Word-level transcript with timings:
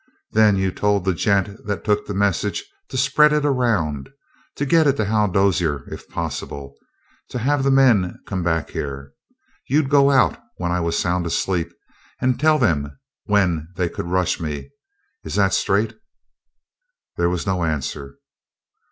Then 0.31 0.55
you 0.55 0.71
told 0.71 1.05
the 1.05 1.13
gent 1.13 1.63
that 1.67 1.83
took 1.83 2.07
the 2.07 2.15
message 2.15 2.65
to 2.89 2.97
spread 2.97 3.31
it 3.31 3.45
around 3.45 4.09
to 4.55 4.65
get 4.65 4.87
it 4.87 4.97
to 4.97 5.05
Hal 5.05 5.27
Dozier, 5.27 5.83
if 5.93 6.09
possible 6.09 6.73
to 7.29 7.37
have 7.37 7.63
the 7.63 7.69
men 7.69 8.17
come 8.25 8.41
back 8.41 8.71
here. 8.71 9.11
You'd 9.67 9.91
go 9.91 10.09
out, 10.09 10.39
when 10.57 10.71
I 10.71 10.79
was 10.79 10.97
sound 10.97 11.27
asleep, 11.27 11.71
and 12.19 12.39
tell 12.39 12.57
them 12.57 12.97
when 13.25 13.67
they 13.75 13.89
could 13.89 14.07
rush 14.07 14.39
me. 14.39 14.71
Is 15.23 15.35
that 15.35 15.53
straight?" 15.53 15.93
There 17.17 17.29
was 17.29 17.45
no 17.45 17.63
answer. 17.63 18.17